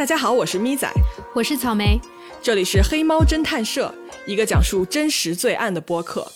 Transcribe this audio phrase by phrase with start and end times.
[0.00, 0.90] 大家好，我是咪仔，
[1.34, 2.00] 我是草莓，
[2.40, 6.26] 这里是黑猫侦探社，一个讲述真实罪案的播客。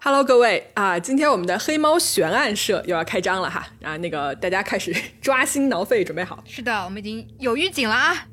[0.00, 6.42] Hello，各位啊，今天我们的黑猫悬案社又要开张了哈啊，那个大家开始抓心挠肺，准备好？
[6.46, 8.26] 是的，我们已经有预警了啊，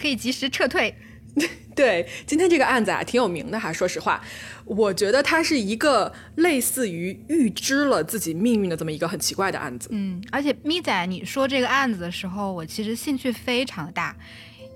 [0.00, 0.94] 可以及时撤退。
[1.76, 3.70] 对，今天这个案子啊，挺有名的哈。
[3.70, 4.18] 说实话，
[4.64, 9.90] 我觉得它是一个类似于预知了自己命运的这么一个很奇怪的案子。
[9.92, 14.16] 嗯，而且咪仔，你说这个案子的时候，我其实兴趣非常的大，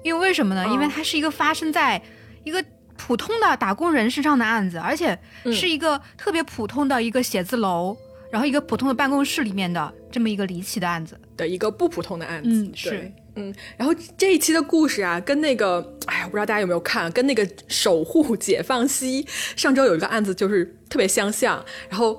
[0.05, 0.69] 因为为什么呢？
[0.69, 2.01] 因为它是一个发生在
[2.45, 2.63] 一个
[2.99, 5.19] 普通的打工人身上的案子，而且
[5.51, 7.97] 是一个特别普通的一个写字楼，
[8.31, 12.51] 然后一个普通的办公室里面的这么一个离奇的案子的一个不普通的案子。
[12.51, 13.11] 嗯，是。
[13.41, 21.65] 嗯，然后这一期的故事啊，跟那个，哎我，不知道大家有没有看，跟那个守护解放西上周有一个案子，就是特别相像。
[21.89, 22.13] 然后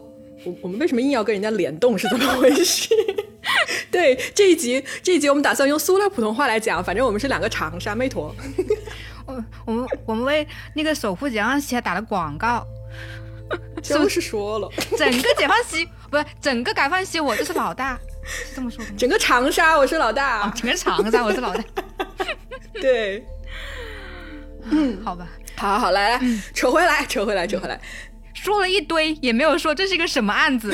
[0.44, 2.90] 我我们为什么硬要跟人家联动，是怎么回事？
[3.92, 8.36] 对，这一集这一集我们打算用塑料普通话来讲，反正我们是两个长沙妹坨。
[9.28, 12.66] 我我们我们为那个守护解放西还打了广告，
[13.84, 18.00] 就是说了，整个解放西不是整个解放西，我就是老大。
[18.24, 18.96] 是这么说的吗？
[18.98, 21.64] 整个长沙我是老大，整个长沙我是老大。
[22.74, 23.26] 对，
[24.70, 26.22] 嗯， 好吧，好，好，来来，
[26.54, 27.80] 扯回来，扯回来，扯回来，
[28.34, 30.74] 说了一堆，也没有说这是一个什么案子。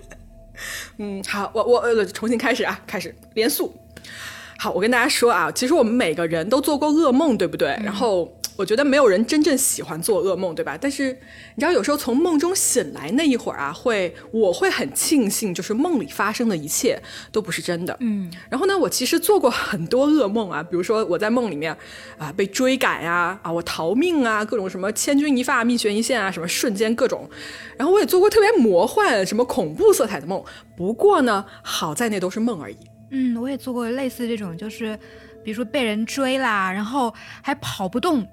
[0.98, 3.74] 嗯，好，我我呃，重新开始啊，开始连诉。
[4.58, 7.68] 好，我跟大家说啊，其实我们每个人都做过噩梦，对不对？
[7.82, 8.36] 然后。
[8.56, 10.76] 我觉得没有人真正喜欢做噩梦，对吧？
[10.78, 11.04] 但是
[11.54, 17.00] 你知道，有时候从梦中醒来那一会儿啊，会我会很庆幸，就是梦里发生的一切
[17.32, 17.96] 都不是真的。
[18.00, 18.30] 嗯。
[18.50, 21.74] 然后呢，我其实做过很多噩梦啊，比如说我在梦里面
[22.18, 27.28] 啊被追赶呀，啊我逃命啊，各种什么千钧一发、命悬一线啊，什么瞬间各种。
[27.78, 30.44] 然后我也做过特别魔幻、什么恐怖色彩的梦。
[30.76, 32.76] 不过呢，好在那都是梦而已。
[33.10, 34.98] 嗯，我也做过类似这种，就是
[35.42, 38.26] 比如说被人追啦，然后还跑不动。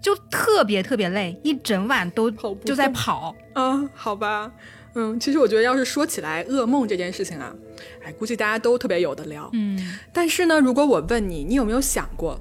[0.00, 2.30] 就特别特别累，一整晚都
[2.64, 4.50] 就在跑啊，好吧，
[4.94, 7.54] 嗯，其实我觉得要是说起来噩梦这件事情啊，
[8.02, 12.40] 哎，估计大家都特别有的聊，嗯，但是呢，如果我问你，你有没有想过，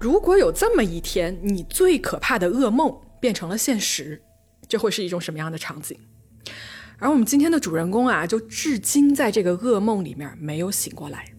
[0.00, 4.20] 如果有这么一天，你最可怕的噩梦变成了现实，
[4.66, 5.96] 这会是一种什么样的场景？
[6.98, 11.32] 而我们今天的主人公啊，就至今在这个噩梦里面没有醒过来，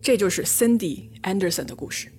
[0.00, 2.10] 这就是 Cindy Anderson 的故事。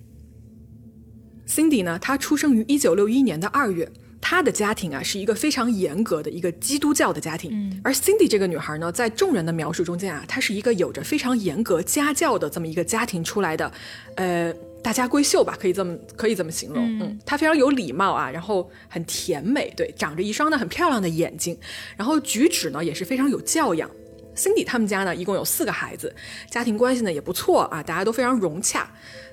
[1.48, 1.98] Cindy 呢？
[1.98, 3.90] 她出生于一九六一年的二月。
[4.18, 7.50] 她的家庭啊，是一个非常严格的一个基督教的家庭。
[7.52, 13.72] 嗯，而 Cindy 这个女孩呢，在众人的描述中间啊，她是一个有着非常严格家教的这么一个家庭出来的，
[14.16, 14.52] 呃，
[14.82, 16.98] 大家闺秀吧，可以这么可以这么形容。
[16.98, 21.56] 嗯，她非常有礼貌啊，然后很甜美，对，长着一双呢很漂亮的眼睛，
[21.96, 23.88] 然后举止呢也是非常有教养。
[24.34, 26.12] Cindy 他们家呢一共有四个孩子，
[26.50, 28.90] 家庭关系呢也不错啊，大家都非常融洽。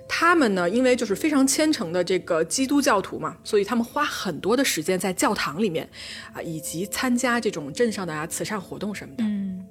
[0.08, 5.90] 他们呢，因为就是非常虔诚的这个基督教徒嘛，所以他们花很多的时间在教堂里面，
[6.34, 9.24] 啊，以及参加这种镇上的啊慈善活动什么的。
[9.24, 9.66] 嗯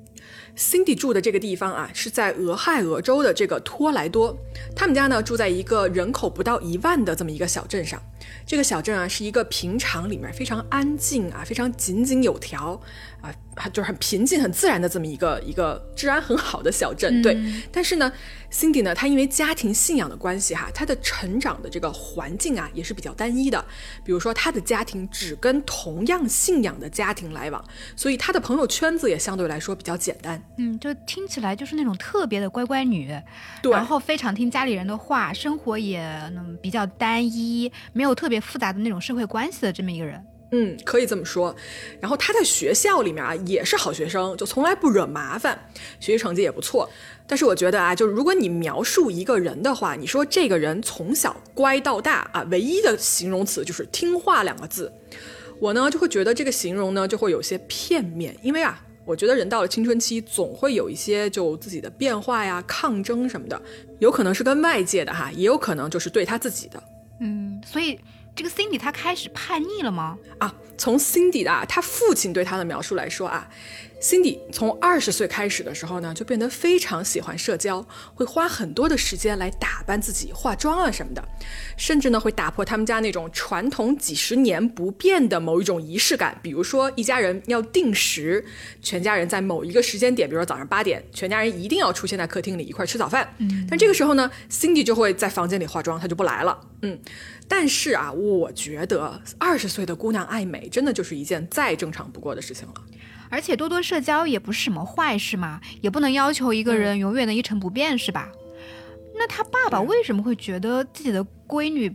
[0.56, 4.36] ，Cindy 住的这个地方啊，是在俄亥俄州的这个托莱多。
[4.74, 8.02] 他们家呢住在一个人口不到一万的这么一个小镇上。
[8.46, 12.80] 这个小镇啊，是一个平常里面非常安静啊，非常井井有条。
[13.22, 13.32] 啊，
[13.72, 17.38] 就是很平静、很自然的这么一个一个治安很好的小镇，对。
[17.70, 18.10] 但是呢
[18.50, 23.64] ，Cindy 呢，她因为家庭信仰的关系哈，她的成长的这个环境啊也是比较单一的。
[24.04, 30.42] 比如说，她的家庭只跟同样信仰的家庭来往，所以她的朋友圈子也相对来说比较简单。
[30.58, 33.16] 嗯，就听起来就是那种特别的乖乖女，
[33.62, 36.04] 对，然后非常听家里人的话，生活也
[36.60, 40.24] 比较单一，没有特别复杂的那种社会关系的这么一个人。
[40.52, 41.54] 嗯，可以这么说。
[41.98, 45.58] 然后他在学校里面啊也是好学生，就从来不惹麻烦，
[45.98, 46.88] 学习成绩也不错。
[47.26, 54.92] 但是我觉得啊，就是如果你描述一个人的话，你说这个人从小乖到大啊，唯一的形容词就是听话两个字。
[55.58, 63.60] 我呢就会觉得这个形容呢就会有些片面，因为啊，我觉得人到了青春期总会有一些就自己的变化呀、抗争什么的，
[64.00, 66.82] 有可能是跟外界的哈，也有可能就是对他自己的。
[67.20, 67.98] 嗯，所以。
[68.34, 70.18] 这个 Cindy 她开始叛逆了吗？
[70.38, 73.48] 啊，从 Cindy 的他父亲对她的描述来说啊
[74.00, 81.22] Cindy 从二十岁开始的时候呢，就变得非常喜欢社交，会花很多的时间来打扮自己、化妆啊什么的，
[81.76, 88.44] 甚至呢会打破他们家那种传统几十年不变的某一种仪式感，比如说一家人要定时，
[88.80, 93.32] 全家人在某一个时间点，比如说早上八点，全家人一定要出现在客厅里一块吃早饭。
[93.38, 96.58] 嗯，但这个时候呢，Cindy 就会在房间里化妆，她就不来了。
[96.80, 96.98] 嗯，
[97.54, 102.74] 但是啊，我觉得二十岁的姑娘爱美，真的就是一件再正常不过的事情了。
[103.28, 108.32] 而且多多社交也不是什么坏事嘛，也不能要求一个人永远的一成不变，是吧？
[109.14, 111.94] 那他爸爸为什么会觉得自己的闺女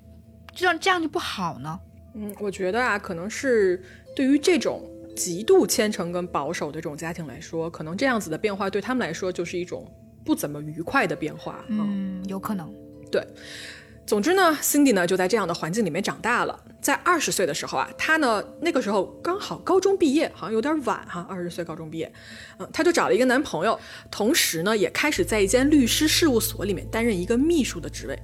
[0.53, 1.79] 这样这样就不好呢？
[2.13, 3.83] 嗯，我觉得啊，可能是
[4.15, 9.91] 对于这种极度虔诚跟保守的这种家庭来说，可能这样子的变化对他们来说就是一种
[10.23, 11.65] 不怎么愉快的变化。
[11.67, 12.71] 嗯，有可能。
[13.11, 13.25] 对。
[14.07, 16.57] 总之呢，Cindy 呢就在这样的环境里面长大了。
[16.79, 22.09] 在二十岁的时候啊，她呢那个时候刚好高中毕业，好像有点晚哈，二十岁高中毕业，
[22.57, 23.77] 嗯，她就找了一个男朋友，
[24.09, 28.17] 同时呢也开始在一间律师事务所里面担任一个秘书的职位。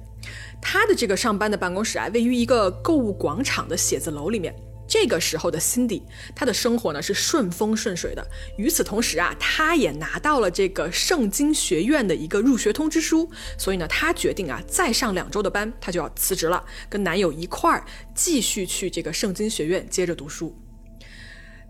[0.62, 4.56] 她的这个上班的办公室啊，位于一个购物广场的写字楼里面。
[4.94, 6.02] 这个时候的 Cindy，
[6.36, 8.24] 她的生活呢是顺风顺水的。
[8.56, 20.56] 与此同时啊，她也拿到了这个圣经学院的一个入学通知书，所以呢，她决定啊，再上两周的班，她就要辞职了，跟男友一块儿继续去这个圣经学院接着读书。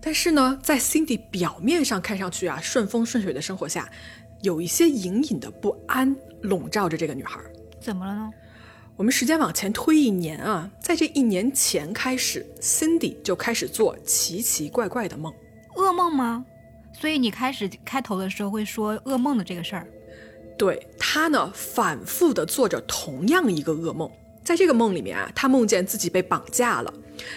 [0.02, 3.90] 但是呢，在 Cindy 表面上看上去啊顺风顺水的生活下，
[4.42, 7.40] 有一些隐隐的不安笼罩着这个女孩。
[7.80, 8.30] 怎么了呢？
[8.96, 15.34] 我们时间往前推一年啊，在这一年前开始，Cindy 就开始做奇奇怪怪的梦，
[15.74, 16.44] 噩梦吗？
[16.92, 19.86] 所以你开始开头的时候会说噩梦的这个事儿。
[20.56, 24.08] 对他呢，反复的做着同样一个噩梦。
[24.44, 26.92] 在这个梦里面啊，他梦见自己被绑架了，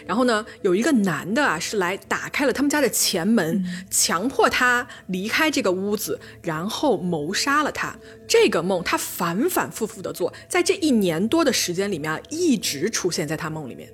[0.05, 7.95] 然后呢，有一个男的啊是来打开了他们家的前门，强迫他离开这个屋子，然后谋杀了他。
[8.27, 13.89] 这个梦他反反复复的做，在这一年多的时间里面啊，一直出现在他梦里面。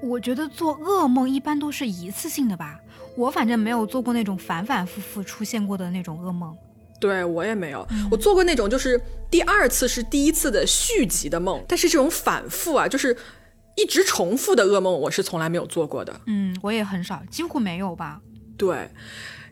[0.00, 2.78] 我觉得做噩梦一般都是一次性的吧，
[3.16, 6.56] 我反正没有做过那种反反复复出现过的那种噩梦。
[7.00, 9.00] 对我也没有，我做过那种就是
[9.30, 13.16] 第二次是第一次的续集的梦，但是这种反复啊，就是
[13.76, 16.20] 一直重复的噩梦，我是从来没有做过的。
[16.26, 18.20] 嗯，我也很少，几乎没有吧。
[18.56, 18.88] 对，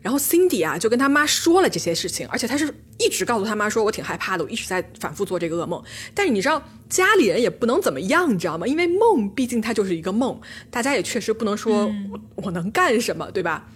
[0.01, 5.81] 然后 Cindy 啊就跟他妈说了这些事情，而且他是一直告诉他妈说我挺害怕的，我一直在反复做这个噩梦。
[6.13, 8.67] 但是你知道家里人也不能怎么样，你知道吗？
[8.67, 10.37] 因为梦毕竟它就是一个梦，
[10.69, 13.69] 大家也确实不能说我我能干什么，对吧？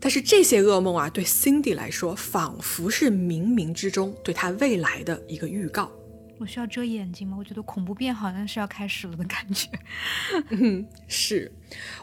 [0.00, 5.90] 但是这些噩梦啊，对 Cindy 来说，仿佛是冥冥之中对她未来的一个预告。
[6.38, 7.36] 我需要遮眼睛吗？
[7.38, 9.68] 我觉得恐怖片好像是要开始了的感觉。
[10.50, 11.50] 嗯，是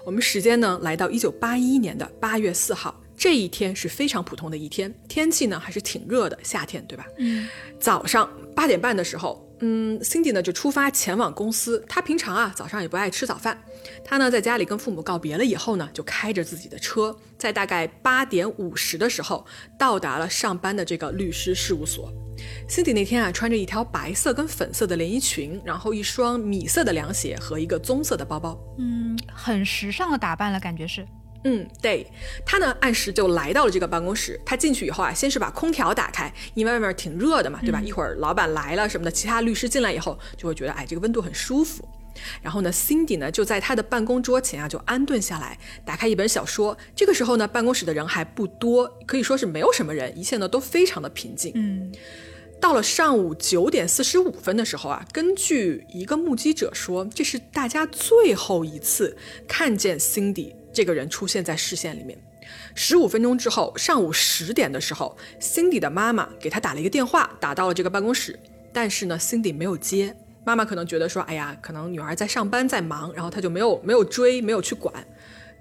[0.05, 7.05] 我们时间呢，来到一九八一年的八月四号，这一天是非常普通的一天，天气呢还是挺热的，夏天对吧？
[7.19, 7.47] 嗯。
[7.79, 9.42] 早上八点半的时候。
[9.59, 11.83] 嗯，Cindy 呢就出发前往公司。
[11.87, 13.57] 她平常啊早上也不爱吃早饭。
[14.03, 19.45] 她呢在家里跟父母告别了以后呢，就开着自己的车，在大概八点五十的时候
[19.77, 22.11] 到达了上班的这个律师事务所。
[22.67, 28.59] Cindy 那天啊穿着一条白色跟粉色的连衣裙，然后一双米色的凉鞋和一个棕色的包包。
[28.79, 31.05] 嗯，很时尚的打扮了，感觉是。
[31.45, 32.07] 嗯，对，
[32.45, 34.39] 他呢按时就来到了这个办公室。
[34.45, 37.81] 他进去以后啊，先是把空调打开，因为外面挺热的嘛，对吧？
[37.81, 41.87] 一会儿老板来了什么的，其他律师进来以后就会觉得，哎，这个温度很舒服。
[42.41, 46.77] 然后呢，Cindy 呢就在他的办公桌前啊，就安顿下来，打开一本小说。
[46.95, 51.51] 这个时候呢，办公室的人还不多，可以说是没有什么人，一切呢都非常的平静。
[51.55, 51.91] 嗯，
[52.61, 60.53] 到了上午九点四十五分的时候啊，根据一个目击者说，这是大家最后一次看见 Cindy。
[60.73, 62.17] 这个人出现在视线里面。
[62.75, 68.37] 十五分钟之后，上午十点的时候，Cindy 的妈妈给他打了一个电话，打到了这个办公室。
[68.73, 70.15] 但是呢，Cindy 没有接。
[70.43, 74.93] 妈妈可能觉得说，哎呀，可能女儿在上班在忙，然后他就没有没有追，没有去管。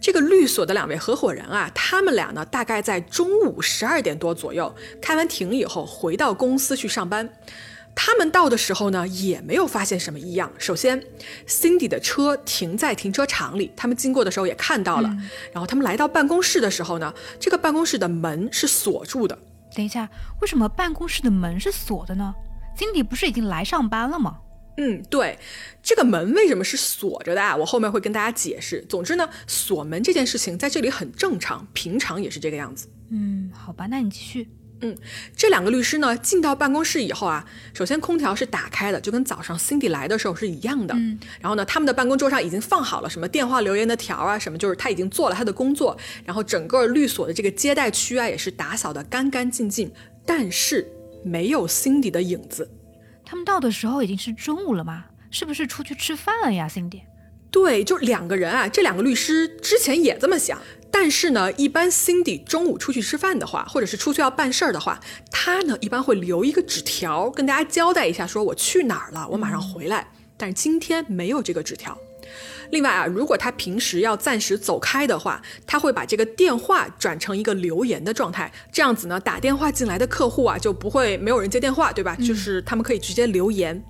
[0.00, 7.28] 这个律所的两位合伙人啊，他们俩呢，大概在中午十二点多左右开完庭以后，回到公司去上班。
[7.94, 10.50] 他们到的时候呢，也没有发现什么异样。
[10.58, 11.02] 首先
[11.46, 15.08] ，Cindy 的车停在停车场里，他们经过的时候也看到了。
[15.52, 19.38] 然后他们来到办公室的时候呢，这个办公室的门是锁住的。
[19.74, 20.08] 等一下，
[20.40, 22.34] 为什么办公室的门是锁的呢
[22.76, 24.38] ？Cindy 不是已经来上班了吗？
[24.78, 25.38] 嗯，对，
[25.82, 27.54] 这个门为什么是锁着的啊？
[27.54, 28.82] 我后面会跟大家解释。
[28.88, 32.88] 总之呢，锁门这件事情在这里很正常，平常也是这个样子。
[33.10, 34.48] 嗯，好吧，那你继续。
[34.82, 34.96] 嗯，
[35.36, 40.94] 这两个律师呢，进到办公室以后啊，首先空调是打开的，就跟早上 Cindy 来的时候是一样的。
[40.94, 45.96] 嗯，然后呢，他们的办公桌上已经放好了什么电话留言的条啊，什么就是他已经做了他的工作。
[46.24, 49.90] 然后整个律所的这个接待区啊，也是打扫的干干净净，
[50.26, 50.86] 但是
[51.24, 52.70] 没有 Cindy 的影子。
[53.24, 55.06] 他们到的时候已经是中午了吗？
[55.30, 57.02] 是不是出去吃饭了呀，Cindy？
[57.50, 60.58] 对，就两个人啊，这两个律师之前也这么想。
[60.92, 70.06] 但是呢，一般 Cindy 中午出去吃饭的话，或者是出去要办事儿的话，他呢一般会留一个纸条，跟大家交代一下，说我去哪儿了，我马上回来。
[70.36, 71.96] 但是今天没有这个纸条。
[72.70, 82.16] 另外啊，如果他平时要暂时走开的话，他会把这个电话转成一个留言的状态，这样子呢，打电话进来的客户啊就不会没有人接电话，对吧？
[82.16, 83.82] 就是他们可以直接留言。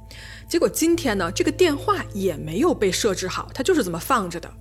[0.49, 4.53] 结果今天呢，这个电话也没有被设置好，它就是这么放着的。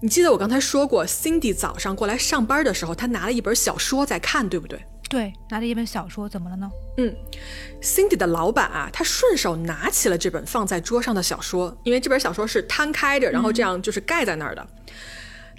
[0.00, 4.84] 你记得我刚才说过，Cindy 早上过来上班的时候，她拿了一本小说在看，对不对？
[5.08, 6.68] 对，拿着一本小说，怎么了呢？
[6.98, 7.14] 嗯
[7.80, 14.66] ，Cindy 的老板啊，他顺手拿起了这本放在桌上的小说，因为这本小说是摊开着，然后这样就是盖在那儿的。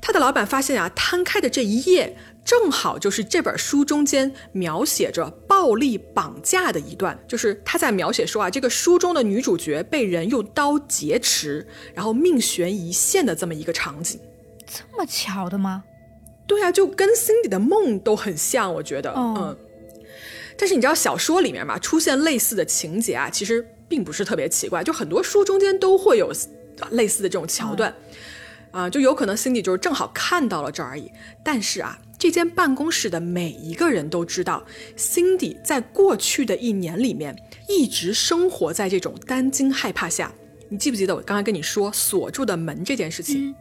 [0.01, 14.19] 他的老板发现啊，摊开的这一页正好就是这本书中间描写着暴力绑架的一段，就是他在描写说啊，这个书中的女主角被人用刀劫持，然后命悬一线的这么一个场景。
[14.67, 15.83] 这么巧的吗？
[16.45, 19.57] 对啊，就跟 Cindy 的梦都很像，我觉得，嗯。
[20.57, 26.31] 但是你知道小说里面嘛，出现类似的情节啊，其实并不是特别奇怪，就很多书中间都会有
[26.91, 27.93] 类似的这种桥段，
[28.69, 31.11] 啊，就有可能 Cindy 就是正好看到了这儿而已。
[31.43, 34.65] 但是啊，这间办公室的每一个人都知道
[34.97, 37.35] ，Cindy 在过去的一年里面
[37.69, 40.33] 一直生活在这种担惊害怕下。
[40.67, 43.53] 你记不记得我刚才跟你说锁住的门这件事情？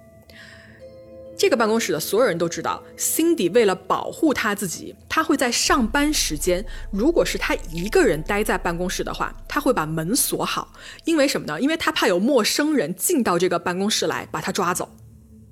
[1.36, 10.72] 这个办公室的所有人都知道，Cindy 为了保护他自己，他会在上班时间，如果是他一个人待在办公室的话，他会把门锁好。
[11.04, 11.60] 因为什么呢？
[11.60, 14.88] 因为他怕有陌生人进到这个办公室来把他抓走。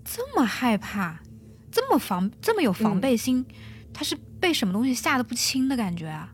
[0.03, 1.21] 这么害怕，
[1.73, 3.45] 这么防，这么有防备心，
[3.93, 6.29] 他是被什么东西吓得不轻的感觉啊？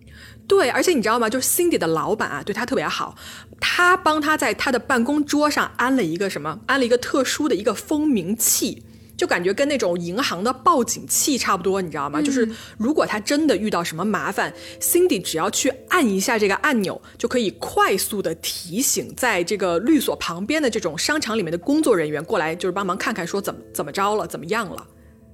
[0.47, 1.31] 对，而且你知道吗？
[1.31, 3.17] 就是 Cindy 的老板啊，对他特别好，
[3.61, 6.59] 他帮他在他的办公桌上安了一个什么？
[6.67, 8.83] 安了一个特殊的一个蜂鸣器。
[9.17, 12.23] 就感觉跟那种银行的报警器差不多，你知道吗？
[12.23, 24.87] 就是如果他真的遇到什么麻烦，Cindy 只要去按一下这个按钮，就可以快速的提醒在这个律所旁边的这种商场里面的工作人员过来，就是帮忙看看说怎么怎么着了，怎么样了。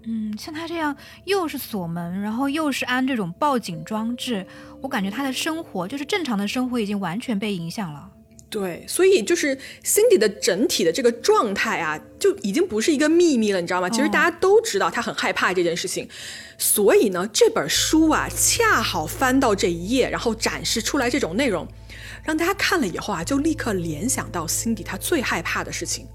[0.06, 0.94] 嗯，像他这样
[1.25, 4.46] 又是锁门，然后又是安这种报警装置，
[4.82, 8.11] 我感觉他的生活就是正常的生活已经完全被影响了。
[8.50, 13.88] 对，所以就是 Cindy 的整体的这个状态啊，就已经不是一个秘密了，你知道吗？
[13.90, 16.08] 其实大家都知道他很害怕这件事情，
[16.56, 21.66] 所以呢，这本书啊，恰好翻到这一页，然后展示出来这种内容，
[22.23, 26.06] 让大家看了以后啊，就立刻联想到 Cindy 他最害怕的事情。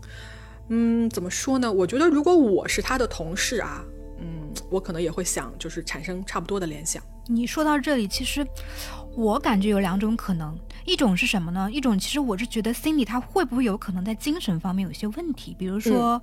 [0.70, 1.72] 嗯，怎么说呢？
[1.72, 3.84] 我觉得如果我是他的同事啊，
[4.20, 7.04] 嗯，我可能也会想，就是产生差不多的联想。
[7.28, 8.46] 你说到这里，其实
[9.16, 10.58] 我感觉有两种可能。
[10.86, 11.70] 一种是什么呢？
[11.72, 16.20] 一种其实我是觉得 Cindy 她会不会有可能在精神方面有些问题，比如说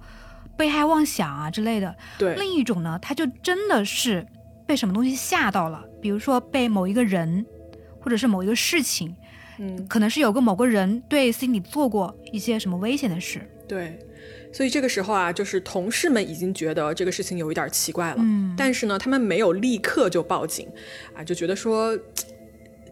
[0.56, 1.94] 被害妄想啊之类的。
[2.18, 2.34] 对。
[2.34, 4.26] 另一种呢，他就真的是
[4.66, 7.46] 被什么东西吓到了，比如说被某一个人，
[8.00, 9.14] 或者是某一个事情，
[9.58, 13.48] 嗯，可能是有个某个人对 Cindy 做过一些什么危险的事。
[13.68, 13.96] 对。
[14.56, 20.66] 所以这个时候啊，就是同事们已经觉得这个事情有一点奇怪了，嗯，但是呢，他们没有立刻就报警，
[21.14, 21.98] 啊，就觉得说。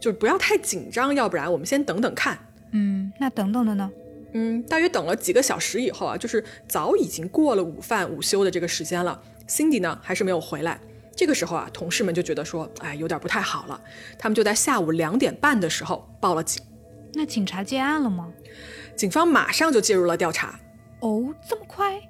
[0.00, 2.38] 就是不要太紧张，要不然我们先等等看。
[2.72, 3.90] 嗯，那等等的呢？
[4.34, 9.18] 嗯，大约等了几个小时以后啊，就是早已经过了午饭午休的这个时间了。
[9.48, 10.78] Cindy 呢还是没有回来。
[11.16, 13.80] 这个时候啊，同事们就觉得说，哎，有点不太好了。
[14.18, 16.62] 他们就在下午两点半的时候报了警。
[17.14, 18.30] 那警察接案了吗？
[18.94, 20.60] 警方马上就介入了调查。
[21.00, 22.00] 哦，这么快？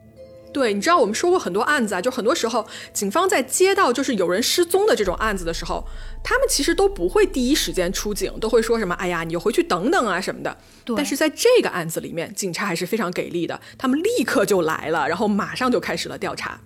[0.53, 5.85] 对，你知道我们说过很多案子啊，就很多时候警方在接到就是有人失踪的这种案子的时候，
[6.23, 10.57] 他们其实都不会第一时间出警，都会说什么“哎呀，你就回去等等啊什么的”。
[10.87, 10.95] 对。
[10.95, 16.61] 但是在这个案子里面，警察还是非常给力的，他们立刻就来了，然后马上就开始了调查。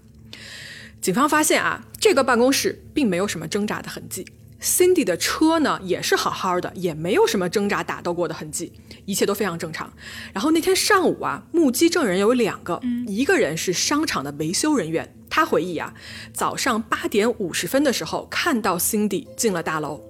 [1.01, 4.27] 警方发现啊，这个办公室并没有什么挣扎的痕迹。
[4.61, 8.73] Cindy 的车呢也是好好的，也没有什么挣扎打斗过的痕迹，
[9.05, 9.93] 一切都非常正常。
[10.33, 15.95] 然后那天上午啊，目击证人有两个，一个人是商场的维修人员，他回忆啊，
[16.33, 20.01] 早上八点五十分的时候看到 Cindy 进了大楼。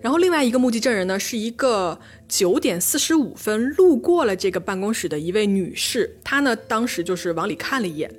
[0.00, 8.10] 然后另外一个目击证人呢，是一个九点四十五分路过了这个办公室的一位女士，她呢当时就是往里看了一眼，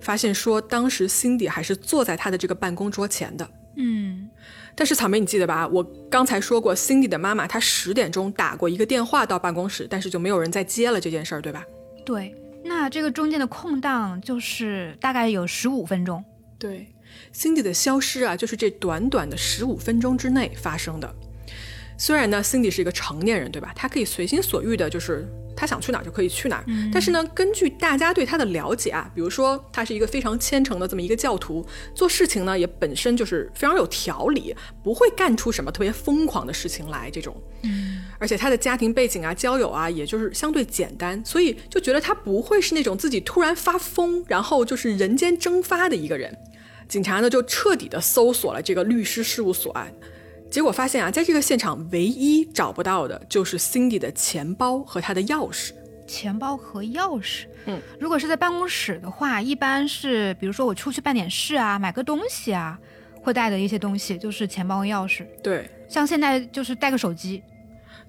[0.00, 3.48] 发现说当时 Cindy 还是坐在她的这个办公桌前的。
[3.76, 4.28] 嗯。
[4.78, 5.66] 但是草莓，你记得吧？
[5.66, 11.64] 我刚才说过，Cindy 的妈妈她十点钟打过一个电话到办公室，但是就没有人再接了这件事儿，对吧？
[12.06, 12.32] 对。
[12.62, 16.24] 那这个中间的空档就是大概有十五分钟。
[16.60, 16.86] 对
[17.34, 21.12] ，Cindy 的消失啊，就是这短短的十五分钟之内发生的。
[21.96, 23.72] 虽然呢，Cindy 是一个成年人，对吧？
[23.74, 25.26] 她可以随心所欲的，就是
[25.58, 26.64] 她想去哪儿就可以去哪儿。
[26.92, 37.10] 但是呢，根据大家对他的了解啊，比如说他是一个非常虔诚的这么一个教徒，做事情呢也本身就是非常有条理，不会干出什么特别疯狂的事情来。
[37.10, 46.32] 这种，嗯，而且他的家庭背景啊、交友啊，也就是相对简单，所以就觉得他不会是那种自己突然发疯，然后就是人间蒸发的一个人。
[46.86, 49.88] 警察呢就彻底的搜索了这个律师事务所啊。
[50.50, 55.72] 结果发现啊，在这个现场唯一找不到的就是 Cindy 的钱包和他的钥匙。
[56.06, 62.78] 钱包和钥匙，嗯，如果是在办公室的话，一般是比如说我出去办点事啊，买个东西啊，
[63.20, 65.26] 会带的一些东西就是钱包和钥匙。
[65.42, 67.42] 对，像现在就是带个手机。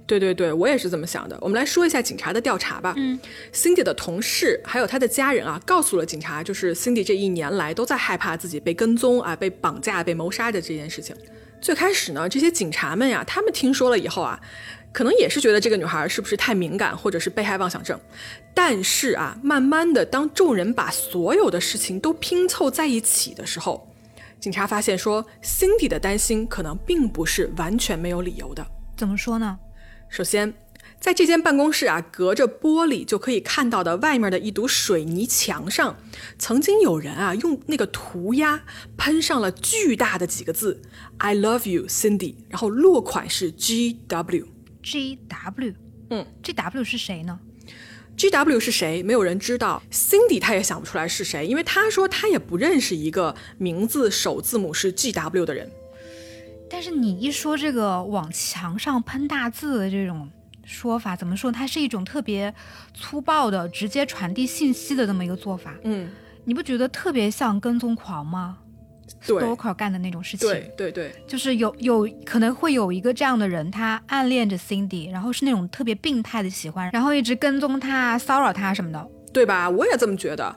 [0.07, 1.37] 对对对，我也是这么想的。
[1.41, 2.93] 我们来说一下警察的调查吧。
[2.95, 3.19] 嗯
[3.53, 11.13] ，Cindy 的同事还有他的家人啊，告诉了警察，就是 Cindy 这一年来都在害怕自己被跟踪啊、被绑架、被谋杀的这件事情。
[11.61, 14.39] 最开始呢，这些警察们呀，他们听说了以后啊，
[14.93, 17.99] 可能也是觉得这个女孩是不是太敏感，或者是被害妄想症。
[18.53, 23.87] 但是啊，慢慢的，当众人把所有的事情都拼凑在一起的时候，
[24.39, 28.65] 警察发现说，Cindy 的担心可能并不是完全没有理由的。
[28.95, 29.59] 怎么说呢？
[30.07, 30.53] 首先，
[30.99, 35.97] 在这间办公室啊，隔着玻璃就可以看到的外面的一堵水泥墙上，
[36.37, 38.61] 曾经有人啊用那个涂鸦
[38.97, 40.81] 喷上了巨大的几个字
[41.17, 44.47] “I love you, Cindy”，然后落款是 G W。
[44.83, 45.73] G W，
[46.09, 47.39] 嗯，G W 是谁呢
[48.17, 49.01] ？G W 是谁？
[49.01, 49.81] 没有人知道。
[49.91, 55.71] Cindy 他也想不出来是谁，因为他说他也不认识一个名字首字母是 G W 的人。
[56.69, 60.29] 但是你一说这个往墙上喷大字的这种
[60.63, 61.51] 说法，怎么说？
[61.51, 62.53] 它是一种特别
[62.93, 65.73] 粗暴的、直接传递信息的这么一个做法。
[65.83, 66.09] 嗯，
[66.45, 68.57] 你不觉得特别像跟踪狂吗
[69.25, 79.07] 对？Stalker 干的那种事情，对对对，就是有有可能会有一个这样的人，他暗恋着 Cindy，然后是那种特别病态的喜欢，然后一直跟踪他、骚扰他什么的。
[79.31, 79.69] 对吧？
[79.69, 80.55] 我也这么觉得。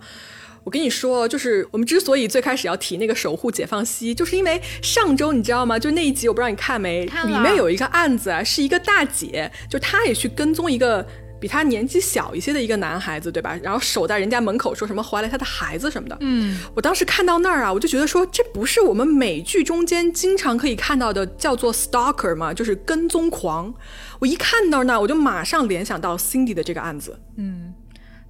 [0.64, 5.78] 我跟你说，就是我们之所以最开始要提那个守护解放西，就是因为上周你知道吗？
[5.78, 11.04] 就那一集我不知道你看没，里面有一个案子啊，是一个大姐，就她也去跟踪一个
[11.40, 13.58] 比她年纪小一些的一个男孩子，对吧？
[13.60, 16.16] 然后守在人家门口说什么怀了他的孩子什么的。
[16.20, 22.54] 嗯，我当时看到那儿啊，我就觉得说，这不是我们美剧中间经常可以看到的叫做 stalker 吗？
[22.54, 23.74] 就是跟踪狂。
[24.20, 27.18] 我一看到那儿，我就马上联想到 Cindy 的这个案子。
[27.36, 27.74] 嗯，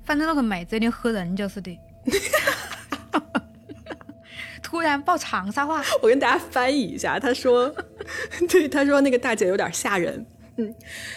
[0.02, 1.78] 反正那个妹子有点吓人，就是的。
[4.62, 7.74] 突然爆长沙话，我跟大家翻译一下，他说，
[8.48, 10.24] 对，他说那个大姐有点吓人。
[10.56, 10.74] 嗯，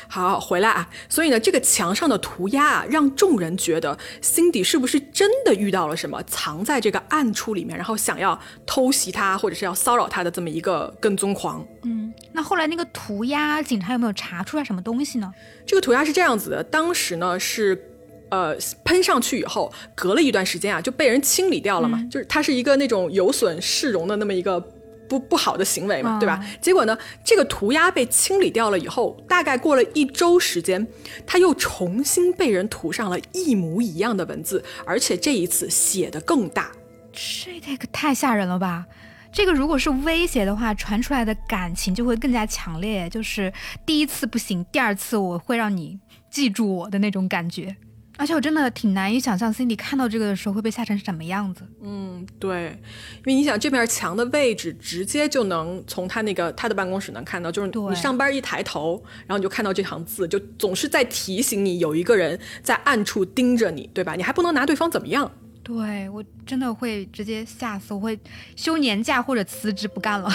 [0.07, 0.89] 好，回来啊。
[1.09, 11.65] 所以呢，这个墙上的涂鸦啊，让众人觉得 Cindy 是不是真的遇到了什么，藏在这个暗处里面，然后想要偷袭他或者是要骚扰他的这么一个跟踪狂。
[11.83, 15.33] 嗯，那后来那个涂鸦，警察有没有查出来什么东西呢？
[15.65, 17.91] 这个涂鸦是这样子的，当时呢是。
[18.29, 22.01] 呃，喷上去以后，隔了一段时间啊，就被人清理掉了嘛。
[22.09, 24.59] 就是它是一个那种有损市容的那么一个
[25.07, 26.43] 不不好的行为嘛，对吧？
[26.59, 30.87] 结果呢，这个涂鸦被清理掉了以后，大概过了一周时间，
[31.27, 36.71] 它又重新被人涂上了一模一样的文字，而且这一次写的更大。
[37.13, 38.85] 这这个太吓人了吧！
[39.31, 43.53] 这个如果是威胁的话，传出来的感情就会更加强烈，就是
[43.85, 47.75] 第一次不行，第二次我会让你记住我的那种感觉。
[48.17, 51.67] 而且我真的挺难以想象，Cindy 看到这个的时候会被吓成什么样子。
[51.81, 52.77] 嗯，对，
[53.17, 64.15] 因为你想这面墙的位置，直接就能从他那个他的办公室能看到，就是你上班一抬头，然后你就看到这行字，就总是在提醒你有一个人在暗处盯着你，对吧？
[64.15, 65.31] 你还不能拿对方怎么样。
[65.61, 68.17] 对我真的会直接吓死，我会
[68.55, 70.31] 休年假或者辞职不干了。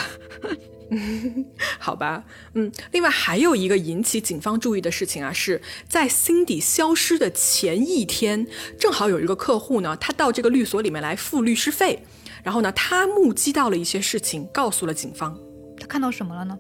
[1.79, 2.25] 好吧，
[2.55, 8.47] 嗯，另外还有一个引起警方注意的事情啊，是在 Cindy 消失的前一天，
[8.79, 12.05] 正好有一个客户呢，他到这个律所里面来付律师费，
[12.43, 15.39] 然后呢，他目击到了一些事情，告诉了警方。
[15.79, 16.59] 他看到什么了呢？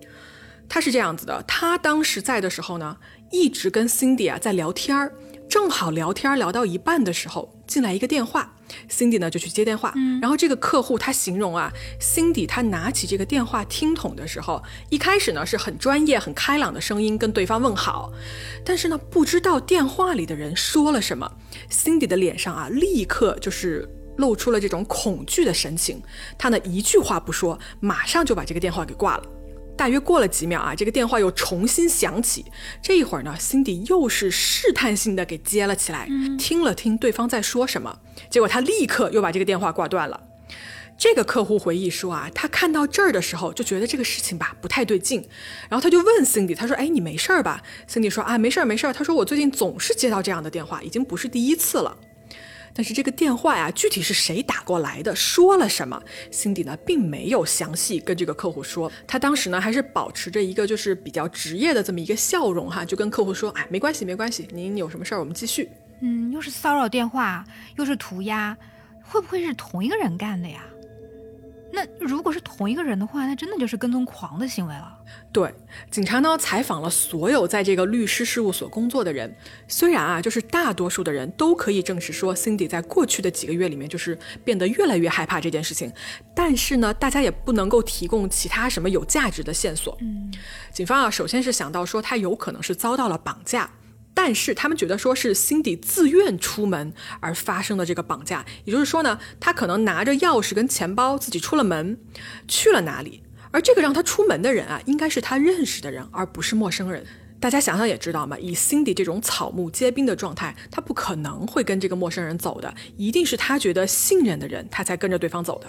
[0.68, 2.96] 他是这样子的，他当时在的时候呢，
[3.32, 5.12] 一直跟 Cindy 啊在聊天儿，
[5.50, 8.54] 正好聊天聊到一半的时候，进来一个电话。
[8.88, 18.12] Cindy 呢就去接电话，嗯、然后这个客户他形容啊，Cindy 他拿起这个电话听筒的时候，一开始呢是很专业、很开朗的声音跟对方问好，
[18.64, 21.28] 但是呢不知道电话里的人说了什么
[21.68, 26.00] ，Cindy 的脸上啊立刻就是露出了这种恐惧的神情，
[26.38, 29.24] 他呢一句话不说，马上就把这个电话给挂了。
[29.80, 32.44] 大约过了几秒啊，这个电话又重新响起。
[32.82, 36.06] 这一会儿呢，Cindy 又是试探性的给接了起来，
[36.38, 40.20] 听了听对方在说什么，结果他立刻又把这个电话挂断了。
[40.98, 45.26] 这个客户回忆说啊，他看到这儿的时候就觉得这个事情吧不太对劲，
[45.70, 51.96] 然后他就问 Cindy，他说：“哎，你没事儿吧？”Cindy 说：“啊，没事儿，没事儿。”他说：“我最近总是接到这样的电话，已经不是第一次了。”
[52.80, 58.90] 但是这个电话呀，具体是谁打过来的，说了什么辛迪呢，并没有详细跟这个客户说。
[59.06, 65.68] 他当时呢，还是保持着一个就是比较职业的这么一个笑容哈，就跟客户说：“哎，没关系，没关系，您有什么事儿我们继续。”
[66.00, 67.44] 嗯，又是骚扰电话，
[67.76, 68.56] 又是涂鸦，
[69.02, 70.62] 会不会是同一个人干的呀？
[71.72, 74.98] 那如果是同一个人的话，那真的就是跟踪狂的行为了。
[75.32, 75.52] 对，
[75.90, 79.34] 警察呢采访了所有在这个律师事务所工作的人，
[79.68, 85.92] 虽然啊，就是大多数的人都可以证实说，Cindy 在过去的几个月里面就是变得越来越害怕这件事情，
[86.34, 89.96] 但是呢，大家也不能够提供其他什么有价值的线索。
[90.00, 90.32] 嗯，
[90.72, 93.70] 警方啊，首先是想到说他有可能是遭到了绑架。
[94.12, 101.98] 但是他们觉得说是辛迪自愿出门而发生的这个绑架，也就是说呢，他可能拿着钥匙跟钱包自己出了门，
[102.46, 103.22] 去了哪里？
[103.50, 107.04] 而这个让他出门的人啊，应该是他认识的人，而不是陌生人。
[107.40, 115.66] 大家想想也知道嘛，以辛迪这种草木皆兵的状态，他不可能会跟这个陌生人走的，一定是他觉得信任的人，他才跟着对方走的。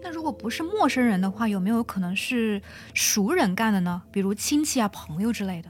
[0.00, 2.62] 那如果不是陌生人的话，有没有可能是
[2.94, 4.00] 熟人干的呢？
[4.12, 5.68] 比如亲戚啊、朋友之类的？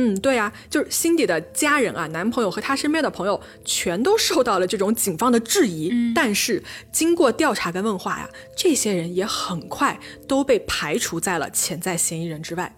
[0.00, 5.90] 嗯，对呀，就是 Cindy 的家人啊，男朋友和她身边的朋友，全都受到了这种警方的质疑。
[5.92, 12.74] 嗯，但是经过调查跟问话呀，这些人也很快都被排除在了潜在嫌疑人之外。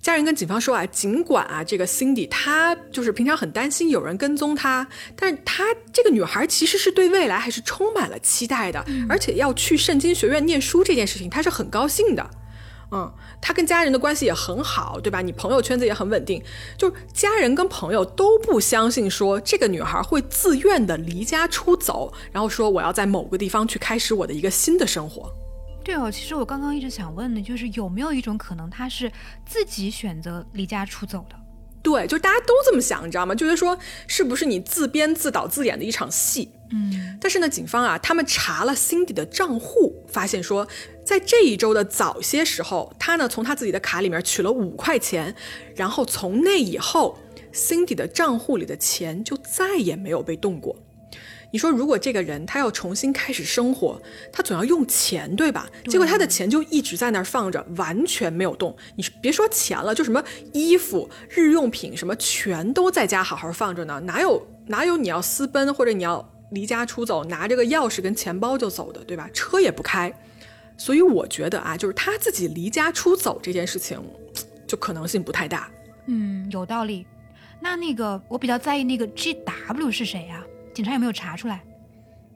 [0.00, 12.24] 家人跟警方说啊，尽管啊这个 Cindy 她就是平常很担心有人跟踪她，但是她这个女孩其实是对未来还是充满了期待的，而且要去圣经学院念书这件事情，她是很高兴的。
[12.92, 15.20] 嗯，他跟家人的关系也很好，对吧？
[15.20, 16.42] 你朋友圈子也很稳定，
[16.78, 25.30] 就是家人跟朋友都不相信说这个女孩会自愿的离家出走，然后说我要在某个地方去开始我的一个新的生活。
[25.82, 29.10] 对哦，其实我刚刚一直想问的就是有没有一种可能，她是
[29.44, 31.36] 自己选择离家出走的。
[31.82, 33.32] 对，就是大家都这么想，你知道吗？
[33.32, 36.50] 就是说，是不是你自编自导自演的一场戏？
[36.72, 40.66] 嗯，但是呢，警方啊，他们查了 Cindy 的账户，发现说，
[41.06, 45.34] 在这一周的早些时候，他呢从他自己的卡里面取了五块钱，
[45.76, 47.16] 然后从那以后
[47.54, 50.76] ，Cindy 的账户里的钱就再也没有被动过。
[51.52, 55.70] 你说，如果这个人他要重新开始生活，他总要用钱，对吧？
[55.86, 58.76] 结果他的钱就一直在那儿放着，完全没有动。
[58.96, 64.00] 你别说钱了，就什么衣服、日用品什么，全都在家好好放着呢。
[64.00, 69.30] 哪有哪有你要私奔或者你要离家出走，拿这个钥匙跟钱包就走的，对吧？
[69.32, 70.12] 车也不开。
[70.76, 74.00] 所以我觉得啊，就是他自己离家出走这件事情，
[74.66, 75.70] 就可能性不太大。
[76.06, 77.06] 嗯，有道理。
[77.60, 80.44] 那那个我比较在意那个 G W 是谁呀？
[80.74, 81.62] 警察有没有查出来？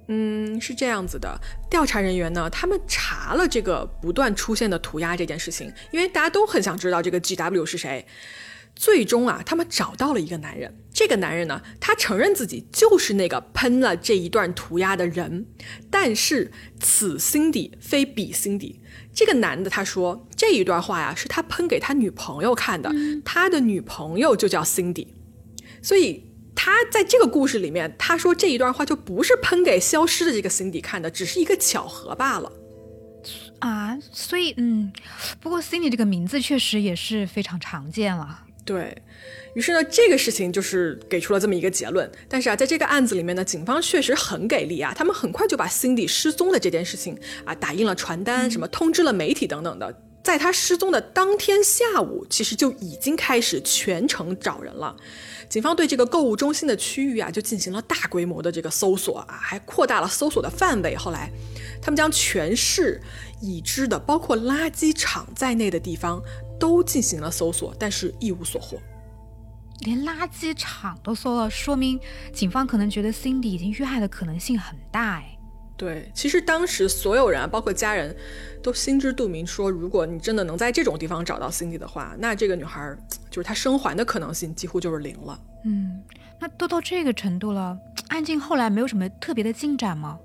[0.09, 1.39] 嗯，是这样子的，
[1.71, 8.05] 调查人员呢，他们查了这个不断出现的涂鸦这件事情，因为大家都很想知道这个 G W 是谁。
[8.81, 10.75] 最终啊，他们找到了一个男人。
[10.91, 15.45] 这个男人呢，他承认自己就是那个喷了这一段涂鸦的人，
[15.91, 18.77] 但是此 Cindy 非彼 Cindy。
[19.13, 22.91] 这个男的他说这一段话呀，是他喷给他女朋友看的，
[23.23, 25.09] 他的女朋友就叫 Cindy，
[25.83, 26.25] 所以。
[26.63, 32.53] 他在这个故事里面，他说这一段话就不是喷给消失的这个 Cindy 看的，只是一个巧合罢了。
[33.61, 34.93] 啊，所以嗯，
[35.41, 38.45] 不过 Cindy 这个名字确实也是非常常见了。
[38.65, 38.97] 对
[39.55, 42.11] 于是呢，这个事情就是给出了这么一个结论。
[42.29, 50.03] 但是啊，在这个案子里面呢，警方确实很给力啊，他们很快就把 Cindy 失踪的这件事情啊打印了传单，什么通知了媒体等等的。
[50.23, 54.95] 在他失踪的当天下午，其实就已经开始全程找人了。
[55.49, 60.95] 警方对这个购物中心的区域啊，就进行了大规模的这个搜索啊，还扩大了搜索的范围。
[60.95, 61.33] 后来，
[61.81, 63.01] 他们将全市
[63.41, 66.23] 已知的，包括垃圾场在内的地方
[66.61, 68.79] 都进行了搜索，但是一无所获。
[69.81, 71.99] 连垃圾场都搜了，说明
[72.33, 75.15] 警方可能觉得 Cindy 已经遇害的可能性很大。
[75.15, 75.39] 哎，
[75.77, 78.15] 对，其实当时所有人，包括家人，
[78.63, 82.97] 都心知肚明，说如果你真的能在这种地方找到 Cindy 的话，那这个女孩。
[83.31, 85.41] 就是她生还的可能性几乎就是零了。
[85.65, 86.03] 嗯，
[86.41, 90.19] 那都到这个程度了，案件后来没有什么特别的进展吗？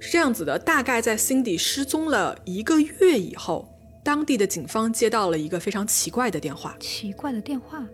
[0.00, 3.75] 是这样子的，大概在 Cindy 失踪了一个月以后，
[4.06, 6.76] 当地的警方接到了一个非常奇怪的电话。
[6.78, 7.84] 奇怪的电话？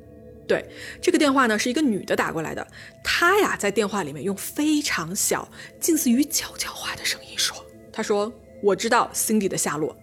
[0.47, 0.63] 对，
[1.01, 2.67] 这个电话呢是一个女的打过来的，
[3.03, 5.49] 她呀在电话里面用非常小、
[5.81, 7.57] 近似于悄悄话的声音说
[7.91, 8.31] ：“她说
[8.63, 9.97] 我知道 Cindy 的下落。”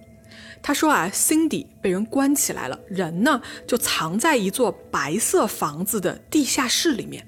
[0.64, 7.24] 她说啊，Cindy 被人关起来了，人呢就藏在一座白色房子的地下室里面。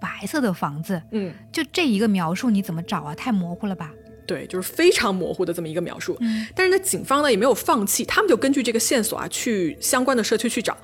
[0.00, 3.14] 白色的房子，嗯，就这一个描述你怎么找啊？
[3.14, 3.92] 太模糊了吧？
[4.26, 6.18] 对，就是非常模糊的这么一个描述。
[6.54, 10.76] 但是呢，警方呢也没有放弃，他们就根据这个线索啊，去相关的社区去找。